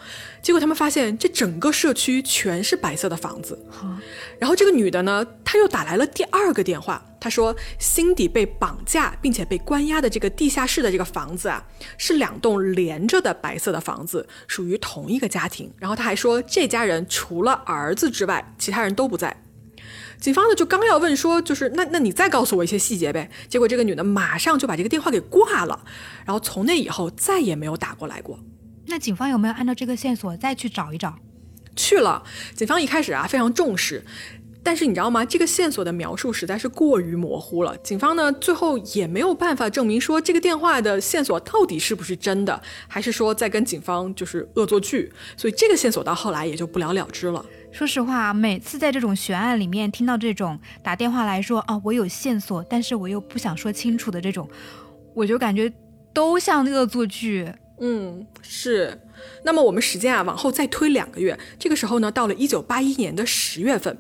[0.43, 3.59] 结果他们发现，这整个社区全是白色的房子。
[4.39, 11.65] 然后这个女的呢，她又打来了第二个电话，她说，Cindy 被绑架并且被关押的这个地下室的这个房子啊，
[11.97, 15.73] 是两栋连着的白色的房子，属于同一个家庭。
[15.79, 19.37] 然后她还说，这家人除了儿子之外，其他人都不在。
[20.21, 23.31] 警方呢就刚要问说，就是那那你再告诉我一些细节呗。
[23.49, 25.81] 结果这个女的马上就把这个电话给挂了，
[26.25, 28.39] 然后从那以后再也没有打过来过。
[28.87, 31.15] 那警方有没有按照这个线索再去找一找？
[31.77, 34.05] 去了，警方一开始啊非常重视，
[34.65, 35.25] 但是你知道吗？
[35.25, 37.77] 这个线索的描述实在是过于模糊了。
[37.79, 45.13] 警方呢最后也没有办法证明说这个电话的线索到底是不是真的，还是说在跟警方就是恶作剧。
[45.37, 47.45] 所以这个线索到后来也就不了了之了。
[47.79, 54.51] 说实话，每次在这种悬案里面听到这种打电话来说啊，我有线索，但是我又不想说清楚的这种，
[55.15, 55.73] 我就感觉
[56.13, 57.49] 都像恶作剧。
[57.79, 59.01] 嗯，是。
[59.45, 63.97] 那么我们时间啊往后再推两个月，这个时候呢，到了一九八一年的十月份，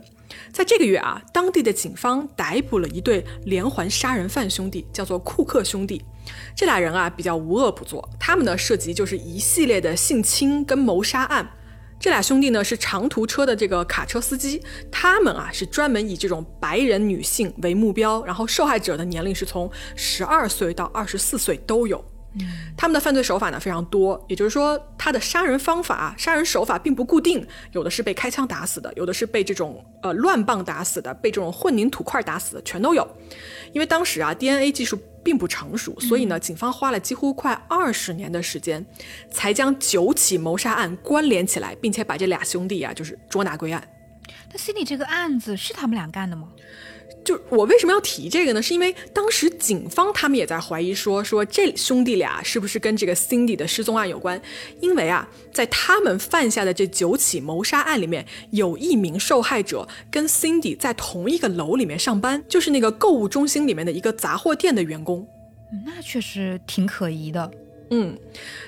[0.50, 6.02] 在这个月啊，当地的警方逮捕了一对连环杀人犯兄弟，叫做库克兄弟。
[6.56, 11.48] 这俩人啊比较无恶不作，他们呢涉及就是一系列的性侵跟谋杀案。
[12.00, 22.04] 这俩兄弟呢是长途车的这个卡车司机，他们啊是专门以这种白人女性为目标，然后受害者的年龄是从十二岁到二十四岁都有。
[22.76, 33.06] 他们的犯罪手法呢非常多，也就是说，他的杀人方法、杀人手法并不固定，有的是被开枪打死的，有的是被这种呃乱棒打死的，被这种混凝土块打死的，全都有。
[33.72, 38.84] 因为当时啊 DNA 技术并不成熟，所以呢，警方花了几乎快二十年的时间，
[39.30, 43.82] 才将九起谋杀案关联起来，并且把这俩兄弟啊就是捉拿归案。
[44.52, 46.48] 那 Cindy 这个案子是他们俩干的吗？
[47.28, 48.62] 就我为什么要提这个呢？
[48.62, 54.40] 是因为当时警方他们也在怀疑说，说这兄弟俩是不是跟这个 Cindy 的失踪案有关？
[54.80, 65.28] 因为啊，在他们犯下的这九起谋杀案里面，有一名受害者跟 Cindy 在同一个楼里面上班，就是那个购物中心里面的一个杂货店的员工。
[65.84, 67.50] 那确实挺可疑的。
[67.90, 68.18] 嗯，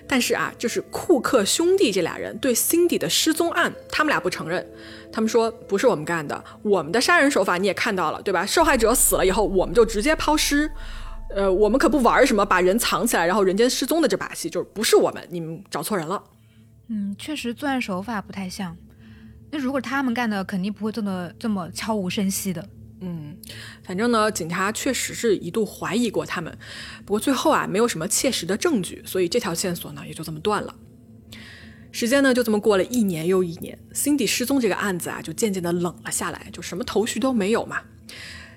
[0.06, 4.66] 但是啊，就是库克兄弟这俩人对 Cindy 的失踪案，他们俩不承认。
[5.12, 8.46] 他们说不是我们干的，我们的杀人手法你也看到了，对吧？
[8.46, 10.70] 受害者死了以后，我们就直接抛尸。
[11.35, 16.22] 呃，我们可不玩什么把人藏起来，然后人间失踪的这把戏，就是不是我们，你们找错人了。
[16.88, 18.76] 嗯，确实作案手法不太像。
[19.50, 22.66] 那如果他们干的，肯定不会这么这么悄无声息的。
[23.00, 23.36] 嗯，
[23.82, 26.56] 反正呢，警察确实是一度怀疑过他们，
[27.04, 30.74] 不过最后啊，没有什么切实的证据，所以这条线索呢也就这么断了。
[31.92, 37.80] 时间呢就这么过了一年又一年，Cindy 失踪这个案子啊就渐渐的冷了下来，就什么头绪都没有嘛。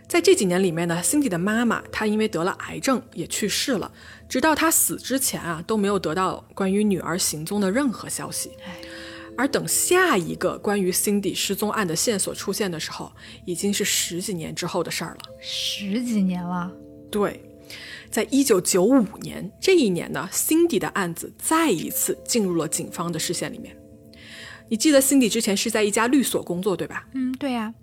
[0.08, 3.92] 在这几年里面呢，Cindy 的妈妈她因为得了癌症也去世了，
[4.30, 8.52] 直到她死之前啊都没有得到关于女儿行踪的任何消息。
[9.38, 13.12] 而等下一个关于 Cindy 失踪案的线索出现的时候，
[13.46, 15.22] 已经是十几年之后的事儿了。
[15.42, 16.72] 十几年了，
[17.12, 17.44] 对，
[18.12, 23.76] 在一九九五年这一年呢，Cindy 的案子再一次进入了警方的视线里面。
[24.70, 27.08] 你记得 Cindy 之前是在一家律所工作，对吧？
[27.14, 27.74] 嗯，对呀。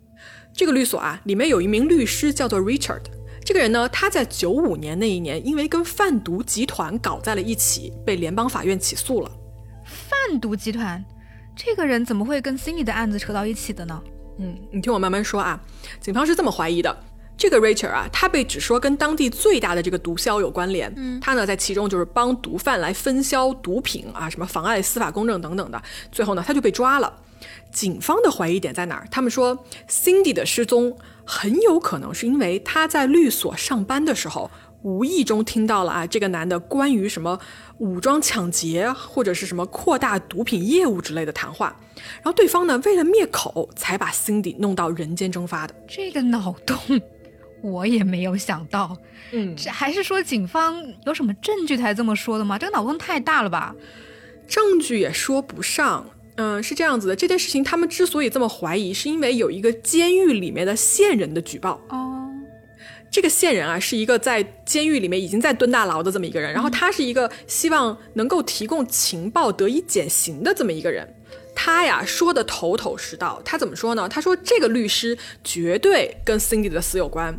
[0.53, 3.03] 这个律所啊，里面有一名律师叫做 Richard。
[3.45, 9.31] 这个人呢，他在九五年那一年，因为跟贩毒集团搞在了一起，被联邦法院起诉了。
[9.85, 11.05] 贩毒集团，
[11.63, 14.03] 这个人怎么会跟 Cindy 的案子扯到一起的呢？
[14.39, 15.61] 嗯，你听我慢慢说啊。
[16.01, 17.05] 警方是这么怀疑的：
[17.37, 20.91] 这个 Richard 啊，他被指说跟当地最大的这个毒枭有关联。
[20.97, 25.83] 嗯，他呢在其中就是帮毒贩来分销毒品啊，什么妨碍司法公正等等的。
[26.11, 27.15] 最后呢，他就被抓了。
[27.71, 29.07] 警方的怀疑点在哪儿？
[29.11, 30.97] 他们说，Cindy 的失踪
[31.27, 34.51] 很有可能是因为他在律所上班的时候，
[34.83, 37.39] 无意中听到了啊这个男的关于什么
[37.79, 41.77] 武装抢劫或者是什么扩大毒品业务之类的谈话，
[42.17, 45.75] 然后对方呢为了灭口，才把 Cindy 弄到人间蒸发的。
[45.87, 46.79] 这个脑洞
[47.63, 48.97] 我也没有想到。
[49.33, 52.59] 嗯，这还是说警方有什么证据才这么说的吗？
[52.59, 53.75] 这个脑洞太大了吧？
[54.49, 56.05] 证据也说不上。
[56.37, 61.79] 嗯，是这样子的，这件事情他们之所以这么怀疑，是因为有一个监狱里面的线人的举报。
[61.91, 62.20] 哦，
[63.11, 71.17] 这个线人啊，是一个在监狱里面已经在蹲大牢的这么一个人，然后他是一个希望能够提供情报得以减刑的这么一个人。
[71.55, 74.09] 他呀说的头头是道，他怎么说呢？
[74.09, 77.39] 他说这个律师绝对跟 Cindy 的死有关。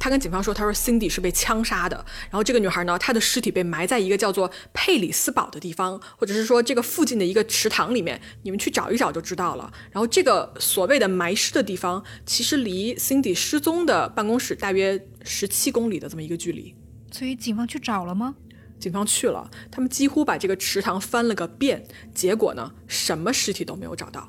[0.00, 1.96] 他跟警方说，他说 Cindy 是被枪杀的，
[2.30, 9.72] 然后这个女孩呢，她的尸体被埋在一个叫做佩里斯堡的地方，或者是说这个附近的一个池塘里面，你们去找一找就知道了。
[9.90, 16.74] 然后这个所谓的埋尸的地方，其实离 Cindy 失踪的办公室大约十七公里的这么一个距离。
[17.10, 18.34] 所以警方去找了吗？
[18.80, 24.28] 警方去了，他们几乎把这个池塘翻了个遍，结果呢，什么尸体都没有找到。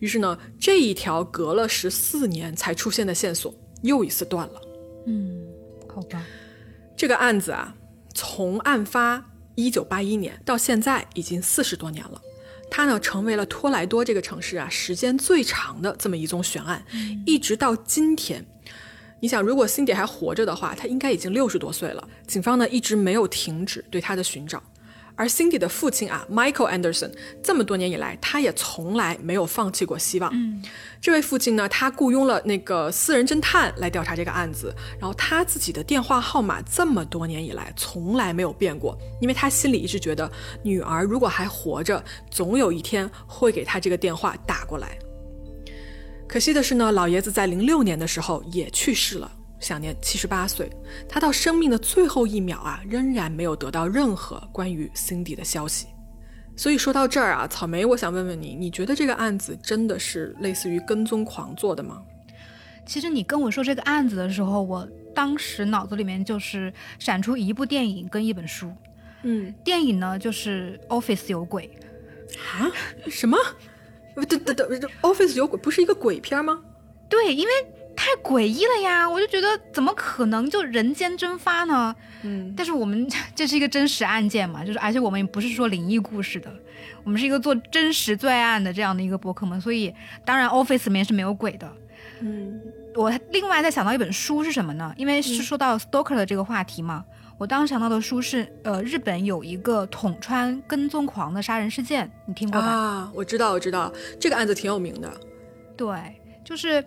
[0.00, 4.60] 于是呢，这一条隔了十四年才出现的线索又一次断了。
[5.06, 5.46] 嗯，
[5.88, 6.22] 好吧。
[6.96, 7.74] 这个案子啊，
[8.14, 12.20] 从案发一九八一年到现在已经四十多年了，
[12.70, 16.84] 它呢成为了托莱多这个城市啊时间最长的这么一宗悬案，
[17.24, 18.44] 一直到今天。
[19.20, 22.06] 你想，如果 Cindy 还活着的话，他应该已经六十多岁了。
[22.26, 24.62] 警方呢一直没有停止对他的寻找。
[25.16, 27.10] 而 Cindy 的父亲啊，Michael Anderson，
[27.42, 30.30] 这么多年以来，他也从来没有放弃过希望。
[30.34, 30.62] 嗯，
[31.00, 40.30] 这位父亲呢，他雇佣了那个私人侦探来调查这个案子，然后他自己的电话号码这么多年以来从来没有变过，因为他心里一直觉得
[40.62, 44.98] 女儿如果还活着，总有一天会给他这个电话打过来。
[46.28, 49.32] 可惜的是呢，老爷子在零六年的时候也去世了。
[49.58, 50.70] 享年七十八岁，
[51.08, 55.86] 他到生命的最后一秒啊，仍然没有得到任何关于 Cindy 的消息。
[56.56, 62.02] 所以说到这儿啊，草莓，我想问问你，你觉得这个案子真的是类似于跟踪狂做的吗？
[62.86, 68.72] 其实你跟我说这个案子的时候，我当时脑子里面就是闪出一部电影跟一本书。
[69.22, 71.70] 嗯，电影呢就是《Office》有鬼
[72.58, 72.70] 啊？
[73.10, 73.36] 什么？
[74.14, 74.68] 等等等，
[75.02, 76.62] 《Office》有鬼不是一个鬼片吗？
[77.08, 77.52] 对，因为。
[77.96, 79.08] 太诡异了呀！
[79.08, 81.96] 我就觉得怎么可能就人间蒸发呢？
[82.22, 86.52] 嗯，但是我们 这是一个真实案件嘛，就是而且我们也不是说灵异故事的，
[87.02, 89.92] 我们是一个做真实罪案的这样的一个博客嘛，所以
[90.24, 91.72] 当然 Office 里面是没有鬼的。
[92.20, 92.60] 嗯，
[92.94, 94.94] 我另外再想到一本书是什么呢？
[94.96, 97.04] 因为是说到 Stalker 的这个话题嘛，
[97.38, 102.66] 我当时想到的书是呃日本有一个捅川跟踪狂的杀人事件，你听过吧？
[102.66, 105.12] 啊，我知道，我知道这个案子挺有名的。
[105.76, 106.84] 对，就是。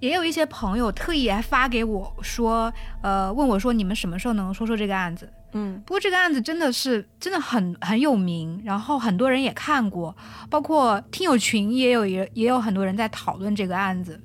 [0.00, 5.30] 也有一些朋友特意还发给我说，呃，问我说你们什么时候能说说这个案子？
[5.52, 10.14] 嗯，不过这个案子真的是真的很很有名，然后很多人也看过，
[10.50, 14.20] 包括听友群也有也也有很多人在讨论这个案子。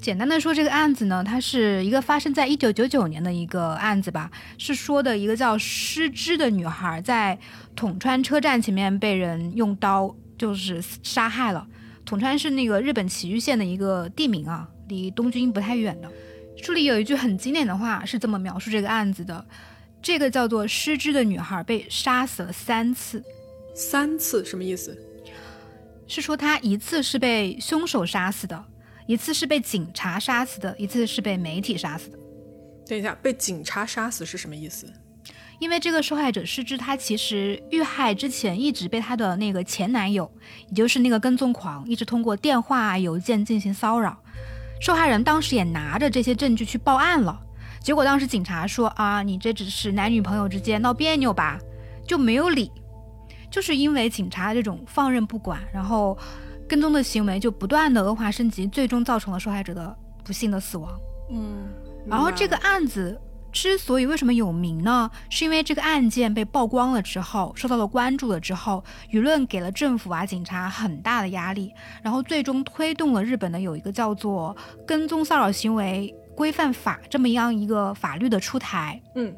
[0.00, 7.38] 简单的说，这个案子呢，它是一个发生在一九九九年的一个案子吧，是说的一个叫失之的女孩在
[7.76, 11.64] 统川车站前面被人用刀就是杀害了。
[12.04, 14.68] 统川是那个日本崎玉县的一个地名啊。
[14.88, 16.10] 离东京不太远的，
[16.56, 19.44] 书里有一句很经典的话是这么描述这个案子的：
[20.00, 23.22] 这个叫做失之的女孩被杀死了三次，
[23.74, 24.96] 三次什么意思？
[26.06, 28.64] 是说她一次是被凶手杀死的，
[29.06, 32.18] 一次是被警察杀死的，一次是被媒体杀死的。
[32.86, 34.86] 等一下，被警察杀死是什么意思？
[35.58, 40.30] 因为这个受害者失之，她其实遇害之前一直被她的那个前男友，
[40.68, 44.18] 也就是那个跟踪狂，一直通过电话、邮件进行骚扰。
[44.82, 47.40] 受害人当时也拿着这些证据去报案了，
[47.80, 51.56] 结果当时警察说啊，你这只是男女朋友之间闹别扭吧，
[52.04, 52.68] 就没有理。
[53.48, 56.18] 就是因为警察这种放任不管，然后
[56.68, 60.90] 跟踪的行为就不断的恶化升级，最终造成了受害者的不幸的死亡。
[61.30, 61.68] 嗯，
[62.04, 63.16] 然后这个案子。
[63.52, 65.10] 之所以为什么有名呢？
[65.28, 79.00] 是因为这个案件被曝光了之后，受到了关注了之后，舆论给了政府啊、警察很大的压力，然后最终推动了日本的有一个叫做《跟踪骚扰行为规范法》这么样一个法律的出台。
[79.14, 79.36] 嗯，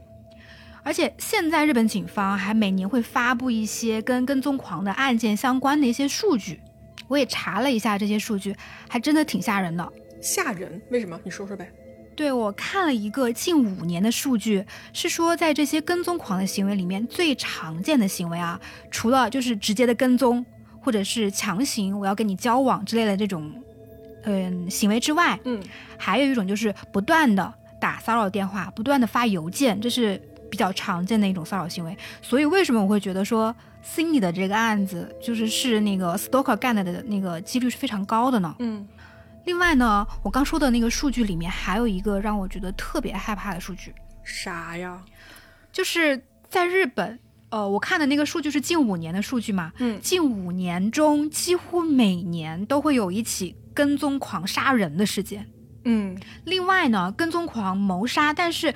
[0.84, 6.60] 而且现在日本警方还每年会发布一些跟跟踪狂的案件相关的一些数据，
[7.08, 8.54] 我也查了一下这些数据，
[8.88, 9.92] 还真的挺吓人的。
[10.22, 10.80] 吓人？
[10.90, 11.18] 为什么？
[11.24, 11.68] 你说说呗。
[12.14, 20.44] 对我看了一个近五年的数据，是说在这些跟踪狂的行为里面，最常见的行为啊，除了就是直接的跟踪，
[20.80, 23.52] 或者是强行我要跟你交往之类的这种，
[24.24, 25.62] 嗯行为之外，嗯，
[25.98, 31.96] 还有一种就是不断的打骚扰电话，不断的发邮件，这是比较常见的一种骚扰行为。
[32.22, 38.54] 所以为什么我会觉得说 Cindy 的这个案子就是是那个 Stalker 干的的那个几率是非常高的呢？
[38.60, 38.86] 嗯。
[39.44, 45.02] 另外呢，我刚说的那个数据里面还有一个让我觉得特别害怕的数据，啥呀？
[45.72, 47.18] 就是在日本，
[47.50, 55.46] 呃，我看的那个数据是近五年的数据嘛，嗯，近五年中几乎每年都会有一起跟踪狂杀人的事件，
[55.84, 58.72] 嗯，另外呢，跟踪狂谋杀但是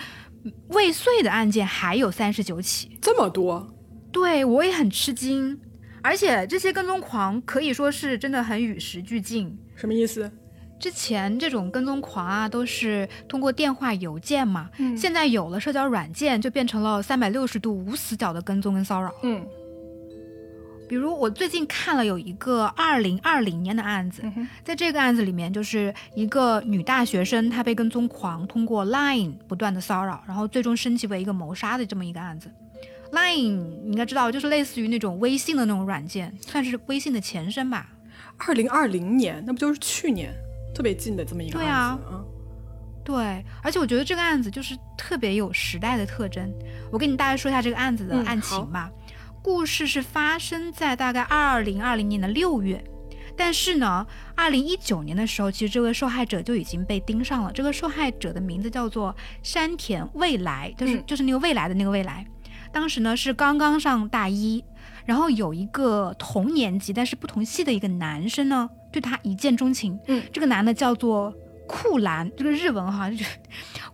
[0.68, 3.74] 未遂的案件还有三十九起，这么多？
[4.10, 5.60] 对我也很吃惊，
[6.02, 10.30] 而且这些跟踪狂可以说是真的很与时俱进，什么意思？
[10.78, 14.70] 之前这种跟踪狂啊，都是通过电话、邮件嘛。
[14.78, 14.96] 嗯。
[14.96, 19.12] 现在有了社交软件，就变成了三百六十度无死角的跟踪跟骚扰。
[19.22, 19.46] 嗯。
[20.88, 24.22] 比如我最近看了有一个二零二零年的案子，
[24.64, 32.50] 在这个案子里面，就是一个女大学生，她被跟踪狂通过 Line 不断的骚扰，然后最终升级为一个谋杀的这么一个案子。
[33.12, 37.90] Line 你应该知道，就是类似于那种微信的那种软件，算是微信的前身吧。
[38.38, 40.32] 二零二零年，那不就是去年
[40.74, 42.24] 特别近的这么一个案子啊？
[43.04, 46.52] 对，而且我觉得这个案子就是特别有时代的特征。
[46.92, 48.90] 我跟你大概说一下这个案子的案情吧。
[49.42, 52.84] 故事是发生在大概二零二零年的六月，
[53.34, 57.50] 但是呢，二零一九年的时候，其实这位受害者就已经被盯上了。
[57.50, 62.26] 这个受害者的名字叫做山田未来，就是就是那个未来的那个未来。
[62.70, 64.62] 当时呢是刚刚上大一，
[65.06, 69.98] 然后有一个同年级但是不同系的一个男生呢，对他一见钟情。
[70.06, 71.32] 嗯，这个男的叫做
[71.66, 73.26] 库兰，这个日文哈，就 是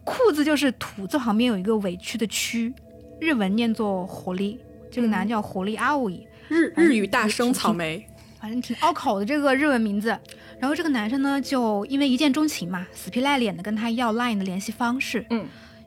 [0.05, 2.73] 库字就是土字旁边有一个委屈的屈，
[3.21, 4.59] 日文念作活力。
[4.91, 8.07] 这个男叫活力阿伟，日日语大生草莓，
[8.41, 10.17] 反正挺拗口的这个日文名字。
[10.61, 15.27] 然后这个男生呢，就因为一见钟情嘛，死皮赖脸的跟他要 Line 的联系方式。
[15.31, 15.45] 嗯，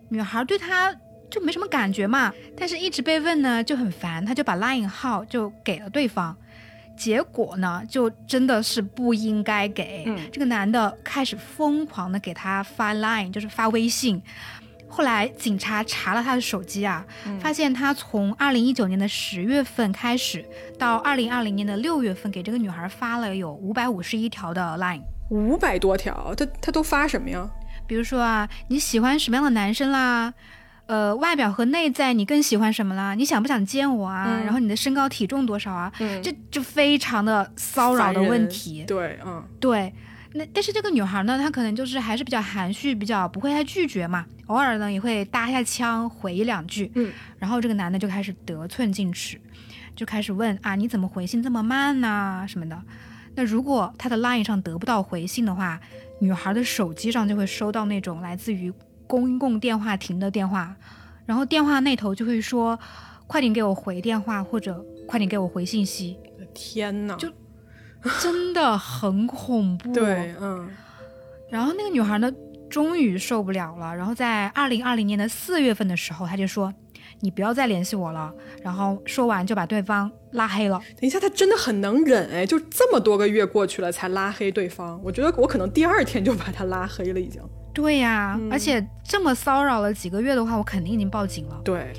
[0.10, 0.93] 女孩对他
[1.32, 6.36] 就没什么感觉嘛，但是一直被问呢就很烦，他就把 Line 号就给了对方。
[6.98, 10.06] 结果呢，就真的是不应该给。
[10.32, 14.22] 这个男的开始疯狂的给他发 Line，就是发微信。
[14.89, 17.06] 后来警察查了他的手机啊，
[17.39, 20.43] 发现他从二零一九年的十月份开始，
[20.80, 27.50] 到二零二零年的六月份，给这个女孩发了有五百五十一条的 line，五百多条，他他都发什么呀？
[27.86, 30.34] 比如说啊，你喜欢什么样的男生啦？
[30.88, 33.14] 呃，外表和内在你更喜欢什么啦？
[33.14, 34.42] 你想不想见我啊？
[34.44, 35.92] 然后你的身高体重多少啊？
[36.24, 38.84] 这就非常的骚扰的问题。
[38.88, 39.94] 对，嗯，对。
[40.34, 44.26] 那但是这个女孩呢，她可能就是还是比较含蓄，比较不会太拒绝嘛。
[44.48, 46.92] 偶尔呢也会搭一下腔，回一两句。
[46.96, 49.40] 嗯，然后这个男的就开始得寸进尺，
[49.96, 52.46] 就开始问啊，你怎么回信这么慢呢？
[52.48, 52.82] 什么的。
[53.36, 55.80] 那如果他的 line 上得不到回信的话，
[56.20, 58.72] 女孩的手机上就会收到那种来自于
[59.08, 60.76] 公共电话亭的电话，
[61.26, 62.78] 然后电话那头就会说，
[63.26, 66.18] 快点给我回电话，或者快点给我回信息。
[66.53, 67.16] 天哪！
[67.16, 67.32] 就。
[68.22, 69.91] 真的很恐怖。
[69.93, 70.70] 对，嗯。
[71.49, 72.32] 然后那个女孩呢，
[72.70, 73.93] 终于受不了了。
[73.93, 76.74] 然后在二零二零年的四月份的时候，她就说
[77.20, 80.80] ：“你不要再联系我了。”然后说完就把对方拉黑了。
[80.99, 82.45] 等一下，他真的很能忍哎！
[82.45, 87.41] 就这么多个月过去了才拉黑对方，我觉得我可能第二天就把他拉黑了已经。
[87.74, 91.61] 对呀，而且这么骚扰了几个月的话，我肯定已经报警了。
[91.63, 91.93] 对。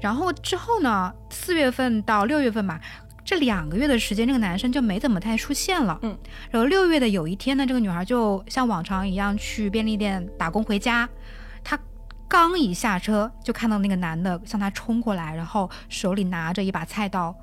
[0.00, 2.80] 然后之后呢，四月份到六月份嘛。
[3.26, 5.98] 这两个月的时间，这个男生就没怎么太出现了。
[6.02, 6.14] 嗯，
[6.50, 11.08] 然后六月的有一天呢，这个女孩就像往常一样去便利店打工回家。
[12.28, 17.34] 她刚一下车，就看到那个男的向他冲过来，然后手里拿着一把菜刀。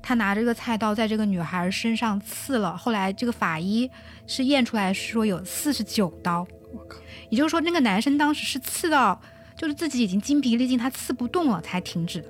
[0.00, 2.76] 他拿着这个菜刀在这个女孩身上刺了。
[2.76, 3.90] 后来这个法医
[4.26, 6.46] 是验出来说有四十九刀。
[6.72, 6.98] 我靠！
[7.30, 9.20] 也就是说，那个男生当时是刺到，
[9.56, 12.28] 就是自己已经筋疲力尽，他刺不动了才停止的。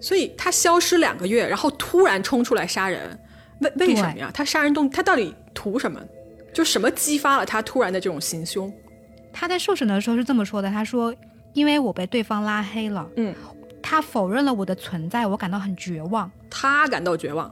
[0.00, 3.18] 所以他消失两个月，然后突然冲出来杀人，
[3.60, 4.30] 为为什么呀？
[4.32, 6.00] 他杀人动他到底图什么？
[6.52, 8.72] 就什么激发了他突然的这种行凶？
[9.32, 11.14] 他在受审的时候是这么说的：“他说，
[11.52, 13.34] 因为我被对方拉黑了，嗯，
[13.82, 16.30] 他否认了我的存在，我感到很绝望。
[16.50, 17.50] 他感到绝望。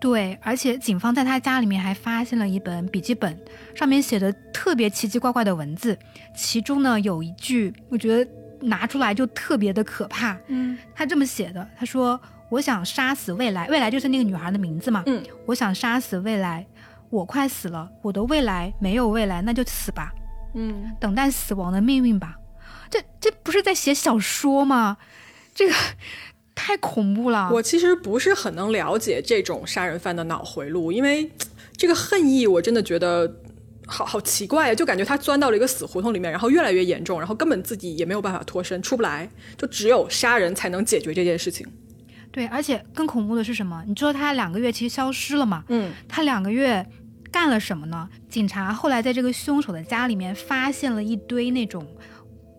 [0.00, 3.38] 对，而且警方在他家里面还发现了一本笔记本，
[3.74, 5.98] 上面写的特别奇奇怪怪的文字，
[6.34, 10.34] 其中呢有一句，我觉得。”拿出来就特别的可怕。
[10.46, 12.18] 嗯，他这么写的，他说
[12.48, 15.02] ：“我想杀死未来，未来就是那个女孩的名字嘛。
[15.04, 16.66] 嗯，我想杀死未来，
[17.10, 20.10] 我快死了，我的未来没有未来，那就死吧。
[20.54, 22.34] 嗯，等待死亡的命运吧。
[22.90, 24.96] 这这不是在写小说吗？
[25.54, 25.74] 这个
[26.54, 27.50] 太恐怖了。
[27.52, 31.30] 我其实不是很能了解这种杀人犯的脑回路，因为
[31.76, 33.36] 这个恨意，我真的觉得。
[33.88, 41.64] 好好奇怪呀，就感觉他钻到了一个死胡同里面，然后越来越严重，然后根本自己也没有办法脱身，出不来，就只有杀人才能解决这件事情。
[42.32, 43.84] 对，而且更恐怖的是什么？
[43.86, 45.62] 你知道他两个月其实消失了嘛？
[45.68, 46.84] 嗯，他两个月
[47.30, 48.08] 干了什么呢？
[48.28, 51.86] 警察后来在这个凶手的家里面发现了一堆那种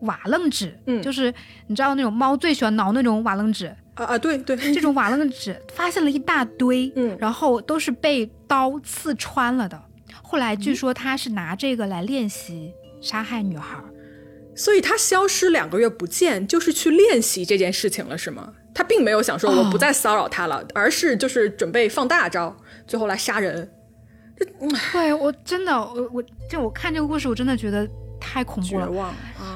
[0.02, 1.34] 瓦楞纸，嗯，就是
[1.68, 3.68] 你知道那种猫最喜欢挠那种瓦楞纸？
[3.95, 9.82] 啊啊，对对， 这种瓦楞纸发现了一大堆，嗯，然后都是被刀刺穿了的。
[10.22, 12.72] 后来据说他是拿这个来练习
[13.02, 13.82] 杀害女孩，
[14.56, 18.54] 所以他消失两个月不见，就是去练习这件事情了，是吗？
[18.74, 23.68] 他并没有想说我不再骚扰他了，而是就是准备放大招，最后来杀人。
[24.91, 27.89] 对我真的，我我就我看这个故事，我真的觉得
[28.28, 29.14] 太恐怖了。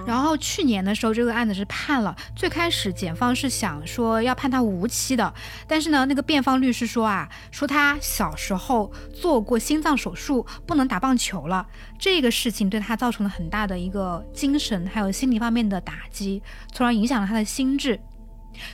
[0.07, 2.15] 然后去年的时候，这个案子是判了。
[2.35, 5.33] 最开始检方是想说要判他无期的，
[5.67, 11.67] 但是呢，那个辩方律师说啊，说他小时候做过心脏手术，不能打棒球了。
[11.99, 16.41] 这个事情对他造成了很大的一个精神还有心理方面的打击，
[16.71, 17.99] 从而影响了他的心智。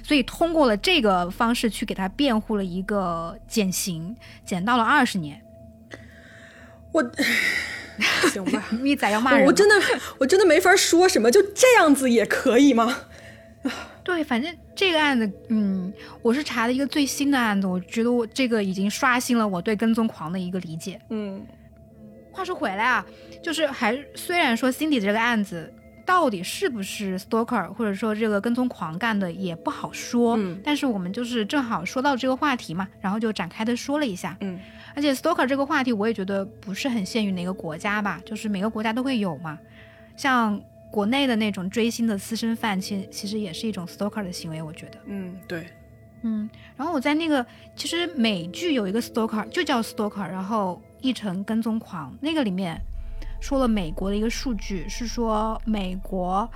[0.03, 5.41] 所以通过了这个方式去给他辩护了一个减刑，减到了二十年。
[6.93, 7.03] 我。
[8.31, 9.75] 行吧，咪仔要骂人，我真的，
[10.17, 12.97] 我真的没法说什么，就这样子也可以吗？
[14.03, 15.91] 对，反正这个案子，嗯，
[16.21, 20.97] 我是查了一个最新的案子，我觉得我这个已经刷新了我对跟踪狂的一个理解。
[21.09, 21.45] 嗯，
[22.31, 23.05] 话说回来啊，
[23.43, 25.73] 就是还虽然说 Cindy 这个案子
[26.07, 34.57] 到底是不是 stalker，或者说这个跟踪狂干的也不好说，嗯，但是我们就是正好说到这个话题嘛，然后就展开的说了一下，嗯。
[34.95, 39.59] 而且 stalker 这个话题，我也觉得不是很限于哪个国家吧，就是每个国家都会有嘛。
[40.15, 44.97] 像国内的那种追星的私生饭，其实其实也是一种 stalker 的行为，我觉得。
[45.05, 45.67] 嗯，对，
[46.21, 46.49] 嗯。
[46.77, 47.45] 然后我在那个，
[47.75, 52.17] 其实美剧有一个 stalker，就叫 stalker，然后译成跟踪狂。
[52.21, 52.81] 那个里面
[53.39, 56.49] 说了美国的一个数据，是说美国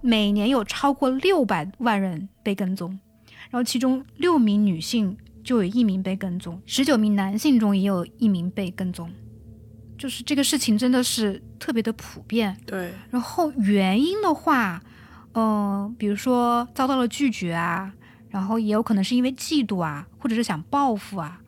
[0.00, 2.90] 每年有超过六百万人被跟踪，
[3.50, 5.16] 然后其中六名女性。
[5.44, 9.10] 就有一名被跟踪，十九名男性中也有一名被跟踪，
[9.98, 12.56] 就是这个事情真的是特别的普遍。
[12.64, 14.80] 对，然后原因的话，
[15.34, 17.92] 嗯，比如说遭到了拒绝啊，
[18.30, 21.40] 然后也有可能是因为嫉妒啊，或者是想报复啊，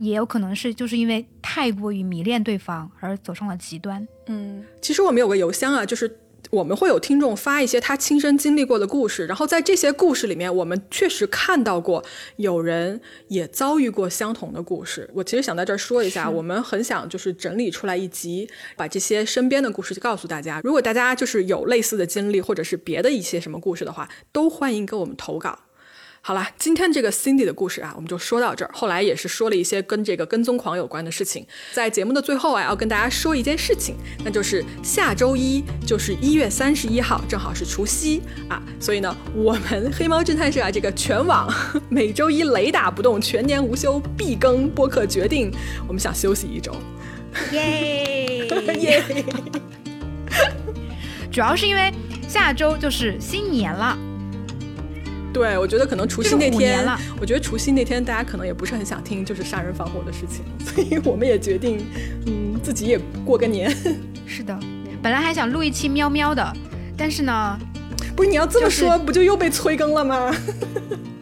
[0.00, 4.04] 也有可能是就是因为太过于迷恋对方而走上了极端。
[4.26, 6.18] 嗯，其实我们有个邮箱啊，就是。
[6.50, 12.02] 我们会有听众发一些他亲身经历过的故事，然后在这些故事里面，我们确实看到过
[12.36, 15.08] 有人也遭遇过相同的故事。
[15.14, 20.60] 我其实想在这儿说一下，我们很想就是整理出来一集，把这些身边的故事告诉大家。
[20.64, 25.56] 如果大家就是有类似的经历，或者是别的一些什么故事的话，都欢迎给我们投稿。
[26.22, 28.70] 好啦，今天这个 Cindy 的故事啊，我们就说到这儿。
[28.74, 31.46] 后来也是说了一些跟这个跟踪狂有关的事情。
[31.72, 41.50] 在节目的最后啊，要跟大家说一件事情，那就是下周一就是一月三十一号，正好是除夕啊，所以呢，我们黑猫侦探社啊，这个全网
[41.88, 45.50] 每周一雷打不动，全年无休必更播客，决定
[45.88, 46.76] 我们想休息一周。
[47.50, 48.46] 耶
[48.78, 49.24] 耶！
[51.32, 51.90] 主要是因为
[52.28, 53.98] 下周就是新年了。
[55.32, 56.84] 对，我觉得可能除夕那天，
[57.20, 61.86] 我觉得除夕那天大家可能也不是很想听就是杀人放火的事情， 所以我们也决定，
[62.26, 63.74] 嗯，自己也过个年。
[64.26, 64.58] 是的，
[65.02, 66.52] 本来还想录一期喵喵的，
[66.96, 67.58] 但是呢，
[68.16, 70.34] 不是你要这么说，不就又被催更了吗？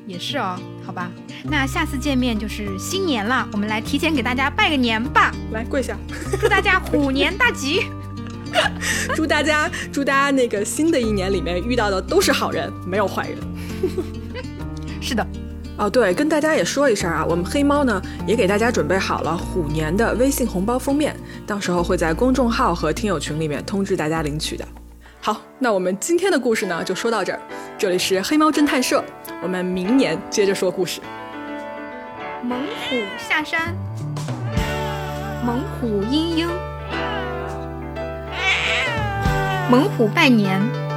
[0.07, 1.11] 也是哦，好吧，
[1.45, 5.97] 那下次见面就是新年了，我们来提前给大家拜个年吧，来跪下，
[6.41, 7.83] 祝大家虎年大吉，
[9.15, 13.39] 祝大家祝大家那个新的一年里面遇到的都是好人，没有坏人。
[15.01, 15.27] 是的，
[15.77, 21.17] 哦对，跟大家也说一声啊，我们黑猫呢也给大家准备好了虎年的微信红包封面，
[21.47, 24.67] 到时候会在公众号和听友群里面通知大家领取的。
[25.21, 27.41] 好，那我们今天的故事呢就说到这儿，
[27.77, 29.05] 这里是黑猫侦探社，
[29.43, 31.01] 我们明年接着说故事。
[32.43, 33.75] 猛虎下山，
[35.45, 36.49] 猛虎嘤嘤，
[39.71, 40.88] 猛虎拜年。